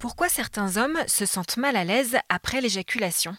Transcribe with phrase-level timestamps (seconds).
[0.00, 3.36] Pourquoi certains hommes se sentent mal à l'aise après l'éjaculation?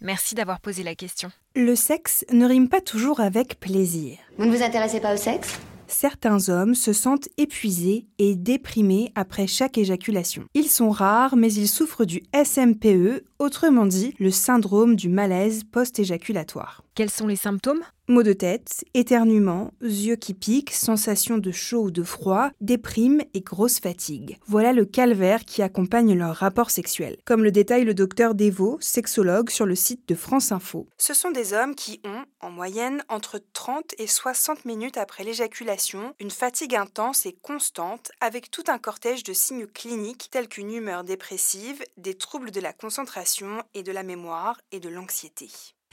[0.00, 1.30] Merci d'avoir posé la question.
[1.54, 4.16] Le sexe ne rime pas toujours avec plaisir.
[4.38, 5.60] Vous ne vous intéressez pas au sexe?
[5.86, 10.44] Certains hommes se sentent épuisés et déprimés après chaque éjaculation.
[10.54, 16.84] Ils sont rares, mais ils souffrent du SMPE, autrement dit le syndrome du malaise post-éjaculatoire.
[17.00, 17.82] Quels sont les symptômes?
[18.08, 23.40] Maux de tête, éternuement, yeux qui piquent, sensation de chaud ou de froid, déprime et
[23.40, 24.38] grosse fatigue.
[24.46, 27.16] Voilà le calvaire qui accompagne leur rapport sexuel.
[27.24, 30.88] Comme le détaille le docteur Devo, sexologue sur le site de France Info.
[30.98, 36.12] Ce sont des hommes qui ont, en moyenne, entre 30 et 60 minutes après l'éjaculation,
[36.20, 41.02] une fatigue intense et constante avec tout un cortège de signes cliniques tels qu'une humeur
[41.02, 45.48] dépressive, des troubles de la concentration et de la mémoire et de l'anxiété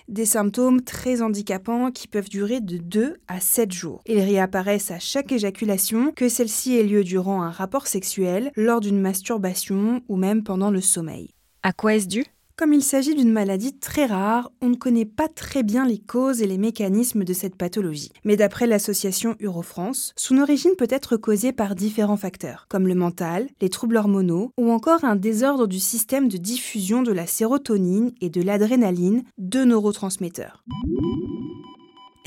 [0.07, 4.01] des symptômes très handicapants qui peuvent durer de 2 à 7 jours.
[4.05, 8.99] Ils réapparaissent à chaque éjaculation, que celle-ci ait lieu durant un rapport sexuel, lors d'une
[8.99, 11.31] masturbation ou même pendant le sommeil.
[11.63, 12.25] À quoi est-ce dû?
[12.57, 16.41] Comme il s'agit d'une maladie très rare, on ne connaît pas très bien les causes
[16.41, 18.11] et les mécanismes de cette pathologie.
[18.25, 23.47] Mais d'après l'association Eurofrance, son origine peut être causée par différents facteurs, comme le mental,
[23.61, 28.29] les troubles hormonaux ou encore un désordre du système de diffusion de la sérotonine et
[28.29, 30.63] de l'adrénaline, deux neurotransmetteurs.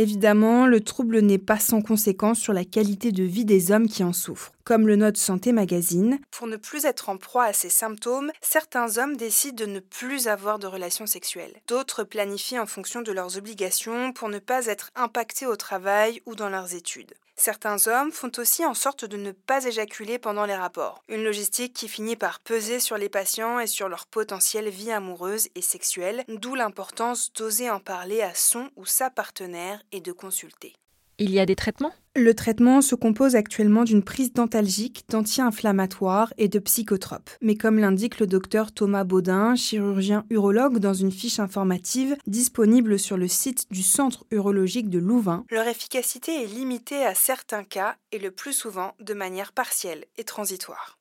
[0.00, 4.02] Évidemment, le trouble n'est pas sans conséquence sur la qualité de vie des hommes qui
[4.02, 4.52] en souffrent.
[4.64, 8.96] Comme le note Santé Magazine, pour ne plus être en proie à ces symptômes, certains
[8.96, 11.60] hommes décident de ne plus avoir de relations sexuelles.
[11.68, 16.34] D'autres planifient en fonction de leurs obligations pour ne pas être impactés au travail ou
[16.34, 17.12] dans leurs études.
[17.42, 21.72] Certains hommes font aussi en sorte de ne pas éjaculer pendant les rapports, une logistique
[21.72, 26.22] qui finit par peser sur les patients et sur leur potentielle vie amoureuse et sexuelle,
[26.28, 30.74] d'où l'importance d'oser en parler à son ou sa partenaire et de consulter.
[31.22, 31.92] Il y a des traitements?
[32.16, 37.28] Le traitement se compose actuellement d'une prise dentalgique, d'anti-inflammatoires et de psychotropes.
[37.42, 43.18] Mais comme l'indique le docteur Thomas Baudin, chirurgien urologue dans une fiche informative disponible sur
[43.18, 48.18] le site du Centre urologique de Louvain, leur efficacité est limitée à certains cas et
[48.18, 50.98] le plus souvent de manière partielle et transitoire.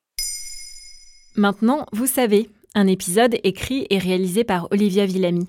[1.34, 5.48] Maintenant, vous savez, un épisode écrit et réalisé par Olivia Villamy.